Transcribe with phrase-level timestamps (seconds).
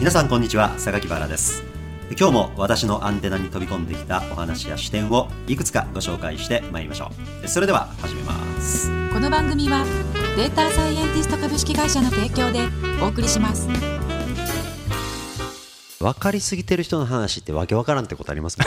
[0.00, 0.78] 皆さんこんにちは。
[0.78, 1.62] 榊原です。
[2.18, 7.10] 今日も私のアンテナに飛び込んできたお話や視点をいくつかご紹介してまいりましょ
[7.44, 7.46] う。
[7.46, 8.32] それでは始めま
[8.62, 8.88] す。
[9.12, 9.84] この番組は
[10.38, 12.60] データサイエンティスト株式会社の提供で
[13.02, 13.68] お送りします。
[15.98, 18.64] 分かりすぎてる人の話ってわけわからんってことありますか？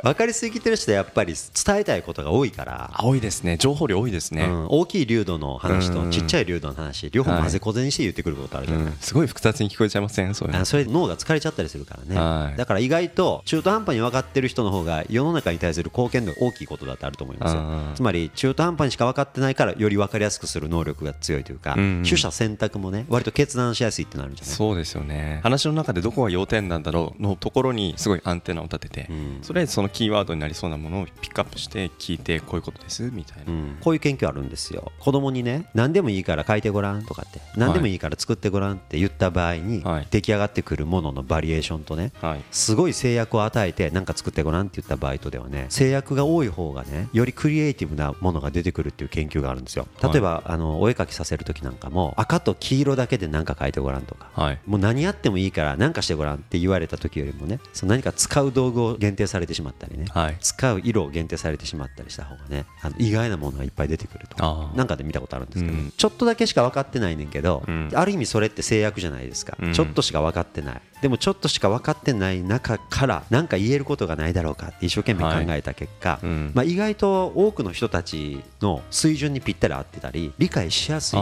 [0.04, 2.90] 分かりすぎてる人はやっぱり伝えたいことが多いから。
[3.02, 3.56] 多いですね。
[3.58, 10.34] 情報量多いですね、うん、大きい流度の話とちっちゃい流度の話両方混ぜこぜにして言ってくることあるじゃない、はいうん、すごい複雑に聞こえちゃいません？
[10.34, 17.62] そうそれ脳が疲れちゃったりするからね、はい、だから意外と中途半端に分かってる人の方が世の中に対する貢献度が大きいことだってあると思いますよ。
[17.94, 24.54] つまり中途半端にしか分かってないからより分かりやすくする能力が強いというか、うん、取捨選択もね割と決断しやすいってなるんじゃない？
[24.54, 25.40] そうですよね。
[25.42, 29.10] 話の中でどこが要点なんだろうのところにすごいアンテナを立てて、
[29.42, 34.92] それそのキーワードになりそうなものをピックアップして聞いてこういうことですみたいな、うん、こういう研究あるんですよ。
[34.98, 49.86] 子供にね何でもいいから書いてごらんとかって何でもいいから作ってごらんって言った場合に、はい、出来上がってくるもののバリエーションとね、はい、すごい制約を与えて何か作ってごらんって言った場合とではね制約が多い方がねよりクリエイティブなものが出てくるっていう研究があるんですよ。
[50.02, 54.30] 例えば、はい、あのお絵描きさせる時なんかも赤と黄色だけで何か書いてごらんとか、
[54.66, 60.06] もう何やってもいいから何かしてごらんって言われた時よりもねその何か使う道具を限定されてしまったりね、
[60.40, 81.18] 使う色を限定されてしまったりした方がねあの意外なものがいっぱい出てくるとなんかで見たことあるんですけど、うん、ちょっとだけしか分かってないねんけど、うん、ある意味それって制約じゃないですか、うん、ちょっとしか分かってないでもちょっとしか分かってない中から何か言えることがないだろうかって一生懸命考えた結果、はいまあ、意外と多くの人たちの水準にぴったり合ってたり理解しやすい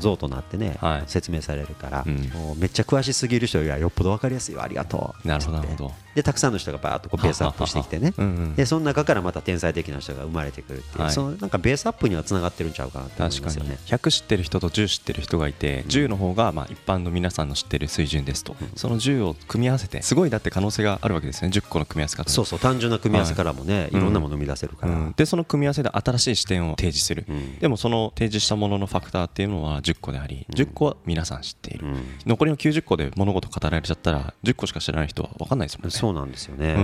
[0.00, 5.28] 像となってね、はい、説明されるから、もうめっちゃ詳しすぎる人よりはよっぽど分かりやすいわありがとう。
[5.28, 8.12] なるほどでたくさんの人がバーッとこうベースアップしてきてね、
[8.56, 13.78] でその中からまた天才的な人が生まれてくるっていう、はい、そのなんかベースアップにはつながってるんちゃうかなと思いますよね。
[13.86, 21.48] 100知ってる人と10知ってる人がいて10の方がまあ一般の皆さんの知ってる水準ですと、うん、その10を組み合わせてすごいだって可能性があるわけですね。
[21.48, 22.58] 10個の組み合わせ方そうそう。
[22.58, 31.86] 単純な組み合わせからもね、はい、いろんなものを生み出せるから、うん、でその組み合わせで新しい視点を提示する、うん、でもその提示したもののファクターっていうのは10個であり10個は皆さん知っている、
[32.26, 35.90] 残りの90個で物事語られちゃったら10個しか知らない人は分かんないですもんね。
[35.90, 36.74] そうなんですよね、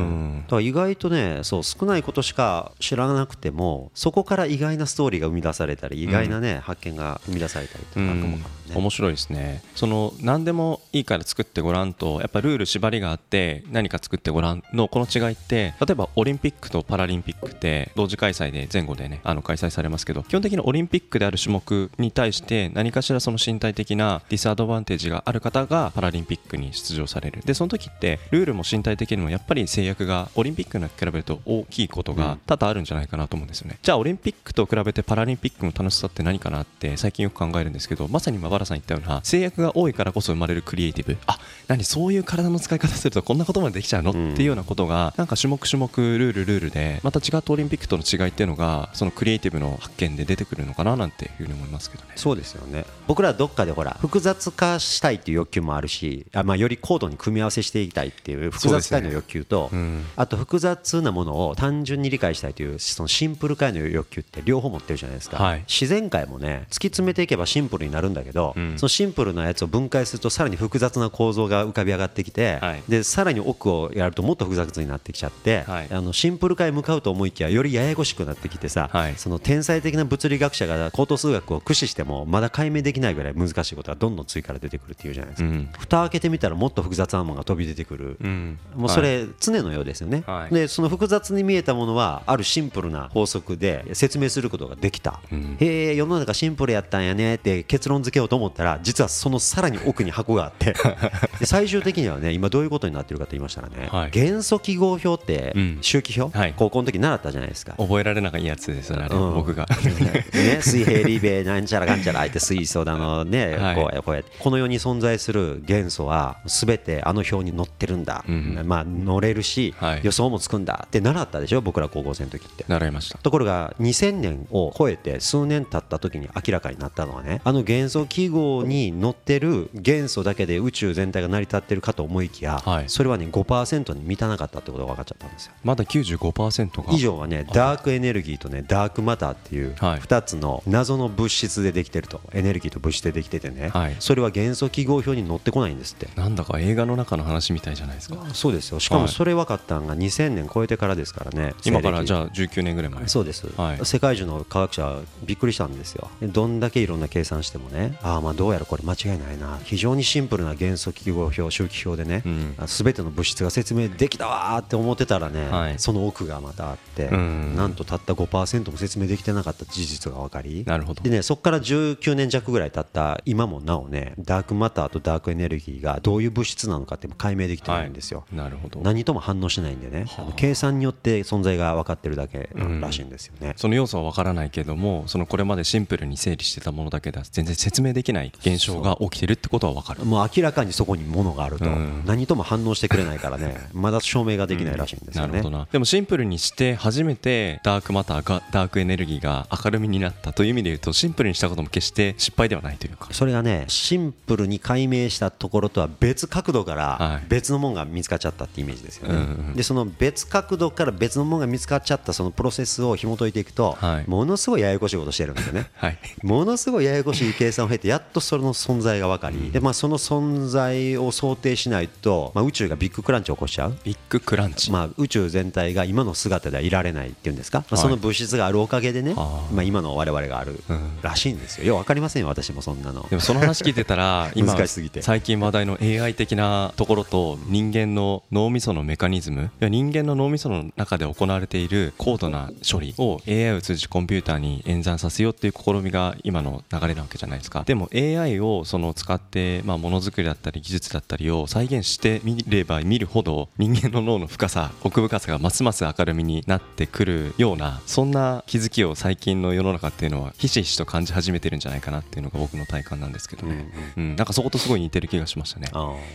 [0.44, 8.40] だから意外とねそう少ないことしか知らなくてもそこから意外なストーリーが生み出されたり意外なね、発見が生み出されたりとか、ね、
[8.74, 9.62] 面白いですね。
[9.74, 27.42] その何でもいいから作ってごらんとやっぱルール縛りがあって何か作ってごらんのこの違いって例えばオリンピックとパラリンピックって同時開催で前後でねあの開催されますけど基本的にオリンピックである種目に対して何かしらその身体的なディスアドバンテージがある方がパラリンピックに出場される。
[27.44, 41.16] でその時ってルールも身体的にもやっぱり制約がオリンピックに比べると大きいことが多々あるんじゃないかなと思うんですよね、じゃあオリンピックと比べてパラリンピックの楽しさって何かなって最近よく考えるんですけどまさに今原さん言ったような制約が多いからこそ生まれるクリエイティブ。
[41.26, 41.38] あ
[41.68, 52.12] 何そういう体の使い方するとこんなことまでできちゃうの、っていうようなことがなんか種目種目ルールルールでまた違ったオリンピックとの違いっていうのがそのクリエイティブの発見で出てくるのかななんていうふうに思いますけどね。
[52.16, 52.84] そうですよね。
[53.06, 100.74] 僕らどっかでほら複雑化したいっていう欲求もあるしあ、まあ、より高度に組み合わせしていきたいっていう複雑化の欲求と、ねうん、あと複雑なものを単純に理解したいというそのシンプル化の欲求って両方持ってるじゃないですか、はい、自然界もね突き詰めていけばシンプルになるんだけど、うん、そのシンプルなやつを分解するとさらに複雑な構造が浮かび上がってきて、はい、でさらに奥をやるともっと複雑になってきちゃって、はい、あのシンプル化へ向かうと思いきやよりややこしくなってきてさ、その天才的な物理学者が高等数学を駆使してもまだ解明できないぐらい難しいことがどんどん追加で出てくるっていうじゃないですか、うん、蓋開けてみたらもっと複雑なものが飛び出てくる、うん、もうそれ常のようですよね、はい、でその複雑に見えたものはあるシンプルな法則で説明することができた、うん、へえ世の中シンプルやったんやねって結論付けようと思ったら実はそのさらに奥に箱があって。
[101.38, 107.74] で最終的にはね今どういうことになってるかと言いましたらね、はい、元素記号表って周期表、はい、高校の時習ったじゃないですか。
[107.78, 109.66] 覚えられなかったやつですよね、僕が。
[110.32, 122.64] ね、水平リベなんちゃらかんちゃら相手水素だのね、 はい、こうこうやこの世に存在する元素はすべてあの表に載ってるんだ、うん、まあ乗れるし、はい、予想もつくんだって習ったでしょ僕ら高校生の時って。
[122.68, 123.18] 習いました。
[123.18, 135.52] ところが2000年を超えて数年経った時に明らかになったのはねあの元素記号に載ってる元素だけで宇宙全体が成り立ってるかと思いきや、はい、それはね5%に満たなかったってことが分かっちゃったんですよ。
[135.64, 142.20] まだ95%が以上はねダークエネルギーとねダークマターっていう2つの謎の物質でできてると。
[142.32, 146.08] エネルギーと物質でできててね、はい、それは元素記号表に載ってこないんですって。
[146.16, 148.16] なんだか映画の中の話みたいじゃないですか。
[148.34, 148.80] そうですよ。
[148.80, 151.54] しかもそれ分かったのが2000年超えてからですからね。
[151.64, 153.06] 今からじゃあ19年ぐらい前。
[153.08, 153.86] そうです、はい。
[153.86, 156.10] 世界中の科学者はびっくりしたんですよ。
[156.22, 157.98] どんだけいろんな計算してもね。
[158.02, 159.58] ああまあどうやらこれ間違いないな。
[159.64, 162.68] 非常にシンプルな元素記号表周期表でね、うん。
[162.68, 165.78] すべての物質が説明できたわーって思ってたらね、はい。
[165.78, 167.56] その奥がまたあって、うん。
[167.56, 171.02] なんとたった5%も説明できてなかった事実が分かりなるほど。
[171.02, 178.80] でねそこから19年弱ぐらい経った今もなおねダークマターとダークエネルギーがどういう物質なのかって解明できてないんですよ、なるほど。
[178.80, 180.06] 何とも反応しないんでね、
[180.36, 182.50] 計算によって存在が分かってるだけ
[182.80, 183.54] らしいんですよね。
[183.56, 190.04] その要素は分からないけどもそのこれまでシンプルに整理してたものだけでは全然説明できない現象が起きてるってことは分かる。
[190.04, 192.02] もう明らかにそこに物があると、うん。
[192.06, 195.42] 何とも反応してくれないからね、 まだ証明ができないらしいんですよね。
[195.72, 203.08] でもシンプルにして初めてダークマターがダークエネルギーが明るみになったという意味で言うとシンプルにしたことも決して失敗ではないというか。
[203.12, 207.26] それがね、シンプルに解明したところとは別角度かはらい。
[207.28, 209.54] 別のものが見つかっちゃったってイメージですよね。
[209.54, 214.10] で、その別角度から別のものが見つかっちゃったそのプロセスを紐解いていくと、はい。
[214.10, 215.70] ものすごいややこしいことしてるんですよね。
[215.76, 215.98] はい。
[216.22, 223.76] ものすごいややこしい計算を経てやっとその存在が分かり、でまあ、その存在を想定しないと、まあ、宇宙がビッグクランチを起こしちゃう。
[223.84, 227.82] ビッグクランチ、まあ、宇宙全体が今の姿ではいられないっていうんですか、まあはい。
[227.82, 229.54] その物質があるおかげでね、あー。
[229.54, 233.06] まあ、今の我々があるうんらしいんですよ、よう分かりませんよ、私もそんなの。
[233.08, 235.02] でもその話聞いてたら 今難しすぎて。
[235.02, 239.42] 最近話題の AI 的なところと人間の脳みそのメカニズム。
[239.44, 247.62] いや人間の脳みその中で行われている高度な処理を AI を通じてコンピューターに演算させようっていう試みが今の流れなわけじゃないですか。
[247.64, 265.68] でも AI をその使ってまあものづくりだったり技術だったりを再現してみれば見るほど人間の脳の深さ奥深さがますます明るみになってくるようなそんな気づきを最近の世の中っていうのはひしひしと感じ始めてるんじゃないかなっていうのが僕の体感なんですけどね、うんなんかそことすごい似てる気がしましたね。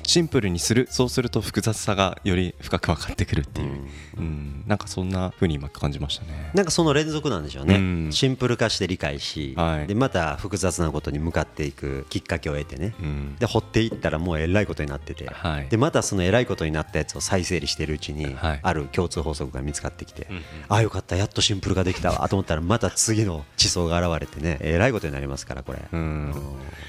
[0.03, 4.63] シンプルにするそうすると複雑さがより深く分かってくるっていう、うん。
[4.65, 6.51] なんかそんな風に今感じましたね。
[6.53, 8.09] なんかその連続なんでしょうね、うん。
[8.11, 9.87] シンプル化して理解し、はい。
[9.87, 13.35] でまた複雑なことに向かっていくきっかけを得てね、うん。
[13.37, 15.67] で掘っていったらもうえらいことになってて、はい。
[15.69, 18.59] でまたそのえらいことになったやつを再整理しているうちに、はい。
[18.61, 20.43] ある共通法則が見つかってきて、うんうん。
[20.69, 26.33] ああよかったやっとシンプル化できたわと思ったらまた次の地層が現れてねえらいことになりますからこれ、うん。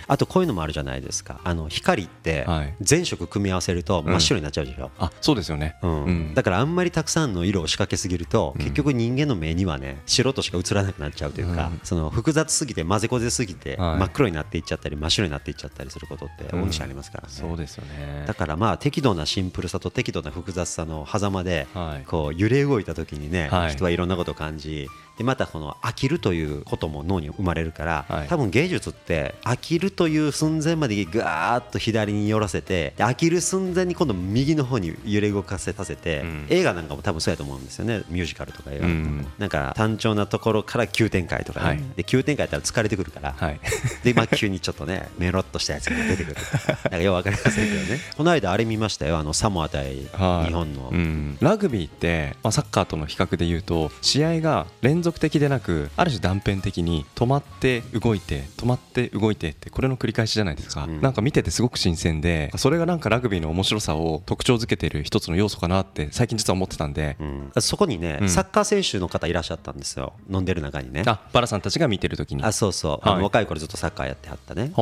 [0.08, 1.40] あとこういうのもあるじゃないですか。
[1.44, 2.74] あの光ってはい。
[2.80, 5.76] 全色組み合わせると真っ白になっちゃうでしょ、あそうですよね。
[5.82, 6.04] うん。
[6.04, 6.34] うん。
[6.34, 11.80] だからあんまりたくさんの色を仕掛けすぎると、結局人間の目にはね白としか映らなくなっちゃうというか、うん。
[11.82, 13.98] その複雑すぎて混ぜこぜすぎて、はい。
[13.98, 17.90] 真っ黒になっていっちゃったり真っ白になっていっちゃったりすることって大西ありますからね、そうですよね
[18.26, 22.04] だからまあ適度なシンプルさと適度な複雑さの狭間ではい。
[22.06, 23.72] こう揺れ動いた時にねはい。
[23.72, 24.88] 人はいろんなことを感じ
[25.22, 28.28] でまたこの飽きるということも脳に生まれるからはい。
[28.28, 36.46] 多分芸術って飽きるという寸前までガーッと左に寄らせてで飽きる寸前に今度右の方に揺れ動かせさせてうん。
[36.50, 38.02] 映画なんかも多分そうやと思うんですよね。
[38.08, 39.08] ミュージカルとか映画なんか。
[39.10, 39.26] もうん。
[39.38, 41.76] なんか単調なところから急展開とかはい。
[41.76, 43.32] ねで急展開やったら疲れてくるから。
[43.32, 43.60] はい。
[44.02, 46.36] で、まあ、急にちょっとね、メロっとしたやつが出てくる。
[46.90, 48.00] なんかよくわかりませんけどね。
[48.16, 50.48] この間あれ見ましたよ、あのサモア対はい。
[50.48, 50.88] 日本の。
[50.90, 61.00] うん、ラグビーって、まあ、サッカーとの比較で言うと試合が連続的でなくある種断片的に止まって動いて止まって動いてってこれの繰り返しじゃないですか、うん。
[61.00, 67.52] なんか見ててすごく新鮮でそれがなんかラグビーの面白さを特徴づけてる一つの要素かなって最近実は思ってたんで、うん。
[67.60, 68.28] そこにね、うん。
[68.28, 71.02] サッカー選手の方いらっしゃったんですよ、飲んでる中にね。
[71.06, 72.42] あバラさんたちが見てる時に。
[72.42, 73.18] あそうそう、あはい。
[73.18, 74.72] の若い頃ずっとサッカーやってはったね。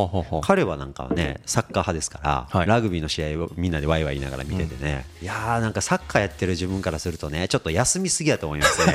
[0.42, 2.66] 彼はなんかね、サッカー派ですから、はい。
[2.66, 8.94] ラグビーの試合をみんなでワイワイ言いながら見ててね、いやー、なんかサッカーやってる自分からするとね、ちょっと休みすぎやと思いますね。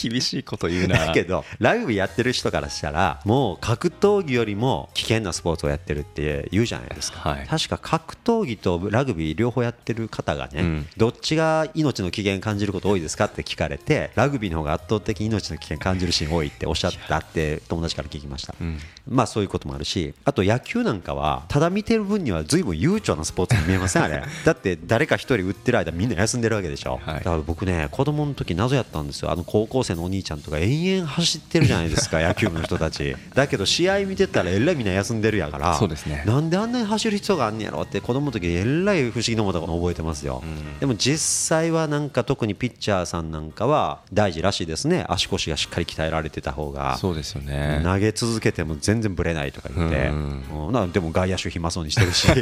[0.00, 1.06] 厳 しいこと言うな。
[1.06, 7.46] だけどラグビーやってる人からしたらもう格闘技よりも危険なスポーツをやってるって言うじゃないですか、はい。
[7.46, 10.86] 確か格闘技とラグビー両方やってる方がね、うん。
[10.96, 18.78] どっちが命の危険感じること多いですかって聞かれてラグビーの方が圧倒的に命の危険感じるシーン多いっておっしゃったって友達から聞きました、うん。
[19.08, 24.22] まあそういうこともあるしあと野球なんかはただ見てる分には随分悠長なスポーツに見えませんあれ。
[24.44, 27.14] だって誰か一人打ってる間みんな休んでるわけでしょ、はい。
[27.16, 29.30] だから僕ね子供の時謎やったんですよ。
[29.30, 33.14] あの高校生のお兄ちゃんとか延々走ってるじゃないですか 野球部の人たち。
[33.34, 36.24] だけど試合見てたらえらいみんな休んでるやからそうですね。
[36.26, 40.78] なんであんなに走る必要があんねやろって子供の時えらい不思議なものを覚えてますよ、うん。
[40.80, 45.04] でも実際はなんか特にピッチャーさんなんかは大事らしいですね。
[45.08, 46.96] 足腰がしっかり鍛えられてた方が。
[46.96, 47.80] そうですよね。
[47.84, 52.28] 投げ続けても全然ぶれないとか言って、うんでも外野手暇そうにしてるし。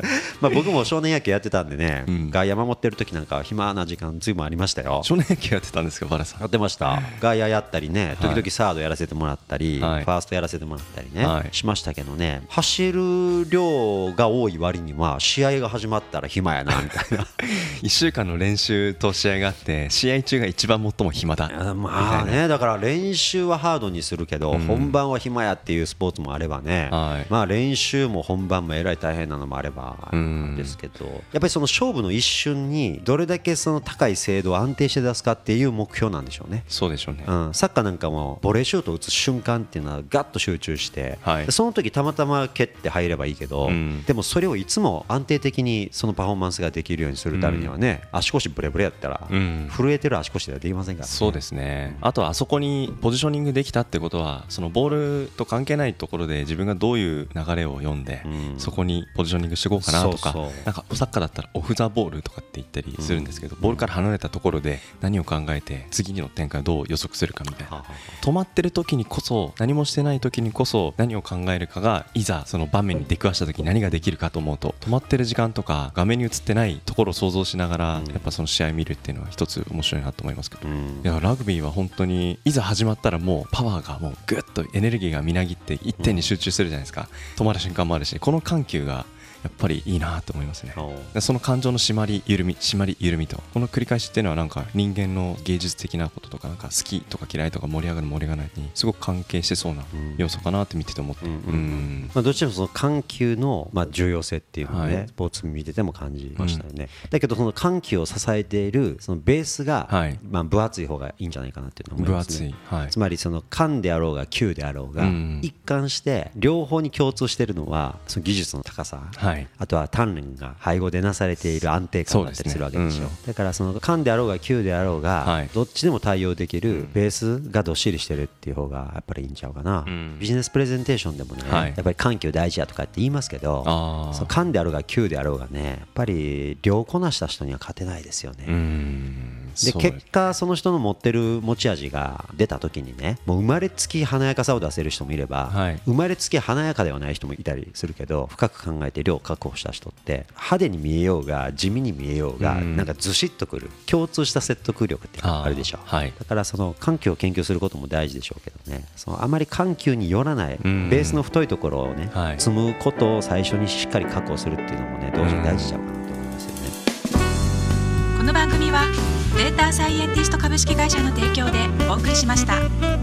[0.40, 2.30] まあ僕も少年野球やってたんでね、うん。
[2.30, 5.02] 外野守ってる時なんかは暇な時間ずいぶんありましたよ。
[5.04, 6.40] 少年野球やってたんですかバラさん。
[6.40, 10.04] やってましたか外野やったりね時々サードやらせてもらったり、はい。
[10.04, 11.48] ファーストやらせてもらったりね、はい。
[11.52, 17.26] しましたけどね走る量が多い割には試合が始まったら暇やなみたいな。
[17.82, 27.26] 1週間の練習と試合があって試合中が一番最も暇だまあねだから練習はハードにするけど、本番は暇やっていうスポーツもあればね、はい。
[27.30, 30.56] まあ練習も本番もえらい大変なのもあればん。
[30.56, 36.64] ですけどやっぱりその勝負の一瞬にどれだけその高い精度を安定して出すかっていう目標なんでしょうね。
[36.76, 37.24] そうでしょうね。
[37.26, 41.46] うん、サッカーなんかもボレーシュートを打つ瞬間っていうのはガッと集中して、はい。
[41.46, 44.02] でその時たまたま蹴って入ればいいけど、ん。
[44.04, 49.70] でもそれをいつも安定的にそのパフォーマンスができるようにするためにはね、足腰ブレブレやったら、ん。
[49.74, 51.12] 震えてる足腰ではできませんからね。
[51.12, 51.96] そうですね。
[52.02, 58.60] あとはあそこにポジショニングできたってことはそのボールと関係ないところで自分がどういう流れを読んで、うん。
[58.60, 67.84] そこにポジショニングしていこうかなとかなんかサッカーだったらオフ・ザ・ボールとかって言ったりするんですけど、ボールから離れたところで何を考えて次の展開をどう予測するかみたいな。
[68.22, 80.68] 止まってる時にこそ何もしてない時にこそ何を考えるかがいざその場面に出くわした時に何ができるかと思うと止まってる時間とか画面に映ってないところを想像しながらやっぱその試合見るっていうのは一つ面白いなと思いますけど。
[80.68, 81.00] うん。
[81.04, 87.08] いやラグビーは本当にいざ始まったらもうパワーがもうぐっとエネルギーがみなぎって一点に集中するじゃないですか。
[87.36, 89.06] 止まる瞬間もあるしこの緩急が
[89.46, 90.74] やっぱりいいなと思いますね。
[91.20, 99.84] その感情の締まり緩み締まり緩みとこの繰り返しっていうのはなんか人間の芸術的なこととかなんか好きとか嫌いとか盛り上がる盛り上がらないにすごく関係してそうな
[100.16, 105.08] 要素かなって見てて思ってまあ、どっちもその緩急のまあ重要性っていうのをね、はい。
[105.08, 110.18] スポーツ見てても感じましたよね、だけどその緩急を支えているそのベースが、はい。
[110.28, 112.54] まあ、分厚い方がいいんじゃないかなっていうのは思い分ますね。
[112.90, 125.48] つまりその間であろうが球であろうが、うん一貫して両方に共通しているのはその技術の高さ、はいあとは鍛錬が背後でなされている安定感だったりするわけですよそうですだからその間であろうが球であろうが、はい。
[125.52, 130.18] どっちでも対応できるベースがどっしりしてるっていう方がやっぱりいいんちゃうかな、うん。
[130.18, 131.68] ビジネスプレゼンテーションでもね、はい。
[131.68, 134.12] やっぱり緩急大事やとかって言いますけどあー。
[134.14, 139.25] その間であろうが球であろうがねやっぱり両こなした人には勝てないですよね、うん
[139.64, 145.80] で結果その人の持ってる持ち味が出た時にねもう生まれつき華やかさを出せる人もいれば、はい。
[145.86, 152.76] 生まれつき華やかではない人もいたりするけど深く考えて量を確保した人って派手に見えようが地味に見えようが、うん。
[152.76, 156.12] なんかずしっとくる共通した説得力っていうのがあるでしょはい。
[156.18, 158.84] だからその緩急を研究することも大事でしょうけどね。
[158.96, 160.88] そのあまり緩急によらないベん。
[160.90, 162.40] ースの太いところをね、はい。
[162.40, 168.18] 積むことを最初にしっかり確保するっていうのもね同時に大事ちゃうかなと思いますよね。
[168.18, 172.95] この番組はデータサイエンティスト株式会社の提供でお送りしました。